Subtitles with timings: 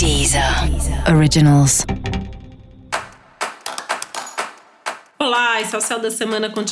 [0.00, 0.42] Deezer
[1.14, 1.84] Originals.
[5.18, 6.64] Olá, esse é o Céu da Semana com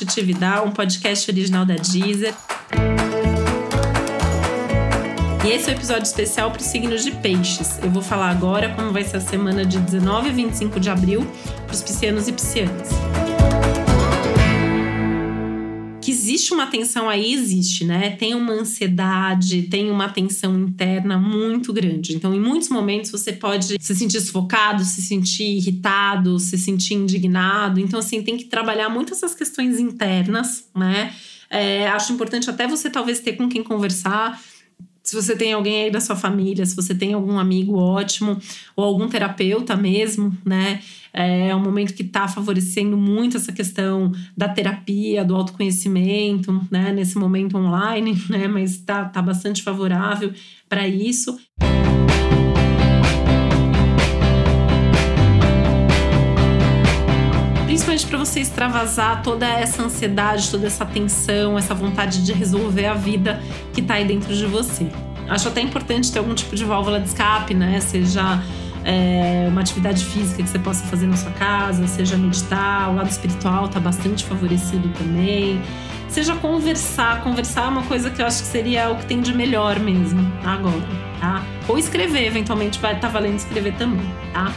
[0.65, 2.35] um podcast original da Deezer.
[5.45, 7.79] E esse é o um episódio especial para os signos de peixes.
[7.83, 11.31] Eu vou falar agora como vai ser a semana de 19 a 25 de abril
[11.67, 12.89] para os piscianos e piscianas.
[16.29, 18.11] Existe uma tensão aí, existe, né?
[18.11, 22.15] Tem uma ansiedade, tem uma tensão interna muito grande.
[22.15, 27.81] Então, em muitos momentos, você pode se sentir sufocado, se sentir irritado, se sentir indignado.
[27.81, 31.15] Então, assim, tem que trabalhar muito essas questões internas, né?
[31.51, 34.39] É, acho importante até você talvez ter com quem conversar
[35.09, 38.39] se você tem alguém aí da sua família, se você tem algum amigo ótimo,
[38.77, 40.83] ou algum terapeuta mesmo, né?
[41.15, 46.93] É um momento que está favorecendo muito essa questão da terapia, do autoconhecimento, né?
[46.93, 48.47] Nesse momento online, né?
[48.49, 50.31] Mas está tá bastante favorável
[50.69, 51.39] para isso.
[57.99, 62.95] Principalmente para você extravasar toda essa ansiedade, toda essa tensão, essa vontade de resolver a
[62.95, 63.41] vida
[63.73, 64.87] que está aí dentro de você.
[65.29, 67.81] Acho até importante ter algum tipo de válvula de escape, né?
[67.81, 68.43] Seja
[68.85, 73.11] é, uma atividade física que você possa fazer na sua casa, seja meditar, o lado
[73.11, 75.61] espiritual está bastante favorecido também.
[76.09, 79.35] Seja conversar, conversar é uma coisa que eu acho que seria o que tem de
[79.35, 80.87] melhor mesmo agora,
[81.21, 81.45] tá?
[81.67, 84.53] Ou escrever, eventualmente vai estar tá valendo escrever também, tá?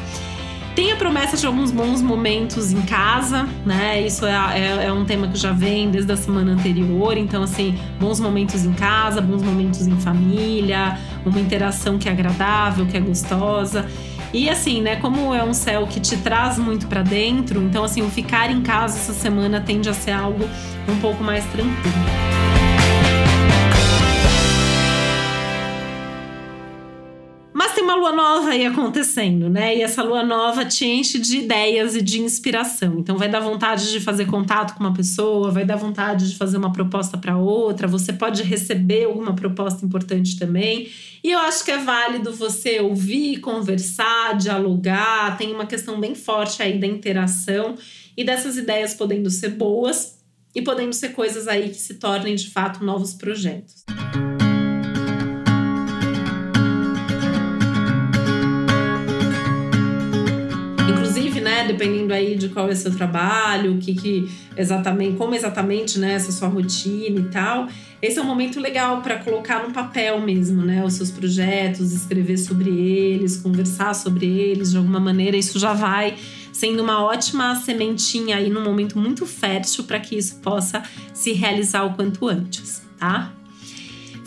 [0.75, 4.01] Tem a promessa de alguns bons momentos em casa, né?
[4.01, 7.17] Isso é, é, é, um tema que já vem desde a semana anterior.
[7.17, 12.85] Então, assim, bons momentos em casa, bons momentos em família, uma interação que é agradável,
[12.85, 13.85] que é gostosa.
[14.33, 18.01] E assim, né, como é um céu que te traz muito para dentro, então assim,
[18.01, 20.47] o ficar em casa essa semana tende a ser algo
[20.87, 22.30] um pouco mais tranquilo.
[27.91, 29.75] Uma lua nova aí acontecendo, né?
[29.75, 32.99] E essa lua nova te enche de ideias e de inspiração.
[32.99, 36.57] Então vai dar vontade de fazer contato com uma pessoa, vai dar vontade de fazer
[36.57, 40.89] uma proposta para outra, você pode receber alguma proposta importante também.
[41.23, 46.63] E eu acho que é válido você ouvir, conversar, dialogar, tem uma questão bem forte
[46.63, 47.75] aí da interação
[48.15, 50.19] e dessas ideias podendo ser boas
[50.55, 53.83] e podendo ser coisas aí que se tornem de fato novos projetos.
[61.63, 66.13] Dependendo aí de qual é o seu trabalho, o que, que exatamente, como exatamente, né,
[66.13, 67.67] essa sua rotina e tal.
[68.01, 72.37] Esse é um momento legal para colocar no papel mesmo, né, os seus projetos, escrever
[72.37, 75.37] sobre eles, conversar sobre eles de alguma maneira.
[75.37, 76.15] Isso já vai
[76.51, 80.83] sendo uma ótima sementinha aí num momento muito fértil para que isso possa
[81.13, 83.33] se realizar o quanto antes, tá?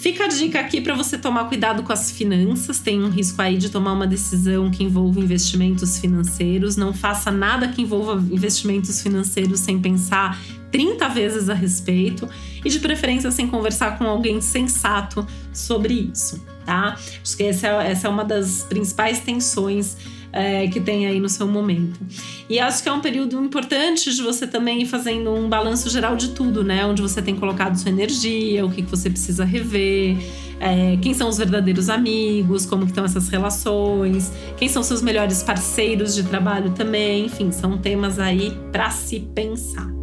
[0.05, 2.79] Fica a dica aqui para você tomar cuidado com as finanças.
[2.79, 6.77] Tem um risco aí de tomar uma decisão que envolva investimentos financeiros.
[6.77, 10.39] Não faça nada que envolva investimentos financeiros sem pensar
[10.71, 12.29] 30 vezes a respeito
[12.63, 16.97] e de preferência sem conversar com alguém sensato sobre isso, tá?
[17.23, 19.97] Acho que essa é, essa é uma das principais tensões
[20.35, 22.01] é, que tem aí no seu momento.
[22.49, 26.17] E acho que é um período importante de você também ir fazendo um balanço geral
[26.17, 26.85] de tudo, né?
[26.85, 30.17] Onde você tem colocado sua energia, o que, que você precisa rever.
[30.59, 35.43] É, quem são os verdadeiros amigos, como que estão essas relações, quem são seus melhores
[35.43, 39.94] parceiros de trabalho também, enfim, são temas aí para se pensar.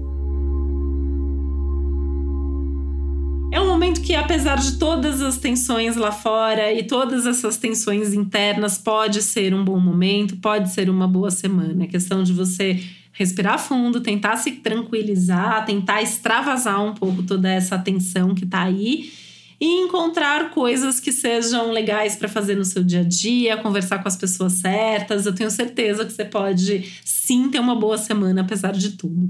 [3.91, 9.22] Momento que, apesar de todas as tensões lá fora e todas essas tensões internas, pode
[9.22, 11.84] ser um bom momento, pode ser uma boa semana.
[11.84, 12.81] É questão de você
[13.12, 19.12] respirar fundo, tentar se tranquilizar, tentar extravasar um pouco toda essa tensão que tá aí
[19.59, 24.07] e encontrar coisas que sejam legais para fazer no seu dia a dia, conversar com
[24.07, 25.25] as pessoas certas.
[25.25, 29.30] Eu tenho certeza que você pode sim ter uma boa semana apesar de tudo.